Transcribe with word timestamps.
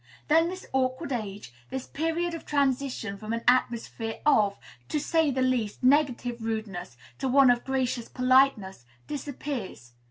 Then 0.29 0.49
this 0.49 0.65
awkward 0.73 1.11
age 1.11 1.53
this 1.69 1.85
period 1.85 2.33
of 2.33 2.43
transition 2.43 3.17
from 3.19 3.33
an 3.33 3.43
atmosphere 3.47 4.17
of, 4.25 4.57
to 4.89 4.99
say 4.99 5.29
the 5.29 5.43
least, 5.43 5.83
negative 5.83 6.43
rudeness 6.43 6.97
to 7.19 7.27
one 7.27 7.51
of 7.51 7.63
gracious 7.63 8.09
politeness 8.09 8.85
disappears. 9.05 9.91